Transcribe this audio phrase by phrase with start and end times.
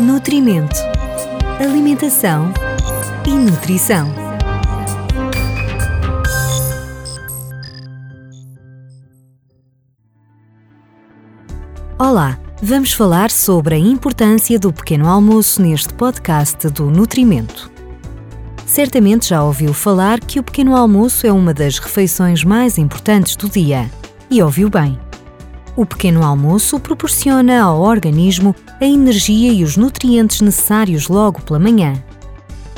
[0.00, 0.74] Nutrimento,
[1.60, 2.52] Alimentação
[3.24, 4.12] e Nutrição.
[11.96, 17.70] Olá, vamos falar sobre a importância do pequeno almoço neste podcast do Nutrimento.
[18.66, 23.48] Certamente já ouviu falar que o pequeno almoço é uma das refeições mais importantes do
[23.48, 23.88] dia.
[24.28, 25.03] E ouviu bem.
[25.76, 31.94] O pequeno almoço proporciona ao organismo a energia e os nutrientes necessários logo pela manhã.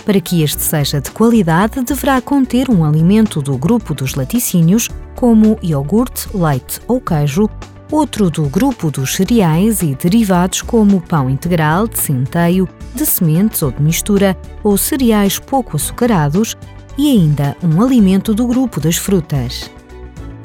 [0.04, 5.58] Para que este seja de qualidade, deverá conter um alimento do grupo dos laticínios, como
[5.62, 7.50] iogurte, leite ou queijo,
[7.90, 13.70] outro do grupo dos cereais e derivados como pão integral, de centeio, de sementes ou
[13.70, 16.56] de mistura, ou cereais pouco açucarados,
[16.96, 19.70] e ainda um alimento do grupo das frutas.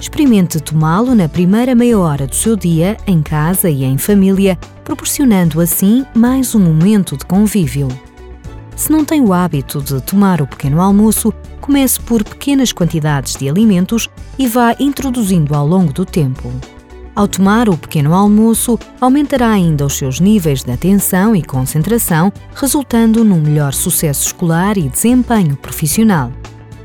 [0.02, 5.62] Experimente tomá-lo na primeira meia hora do seu dia, em casa e em família, proporcionando
[5.62, 7.88] assim mais um momento de convívio.
[8.76, 13.48] Se não tem o hábito de tomar o pequeno almoço, comece por pequenas quantidades de
[13.48, 16.52] alimentos e vá introduzindo ao longo do tempo.
[17.14, 23.24] Ao tomar o pequeno almoço, aumentará ainda os seus níveis de atenção e concentração, resultando
[23.24, 26.32] num melhor sucesso escolar e desempenho profissional.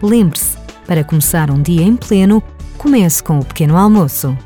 [0.02, 2.42] Lembre-se, para começar um dia em pleno,
[2.86, 4.38] Comece com o pequeno almoço.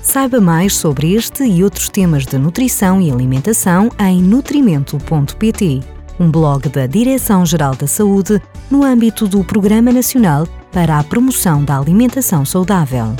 [0.00, 5.80] Saiba mais sobre este e outros temas de nutrição e alimentação em nutrimento.pt,
[6.20, 11.76] um blog da Direção-Geral da Saúde no âmbito do Programa Nacional para a Promoção da
[11.76, 13.16] Alimentação Saudável.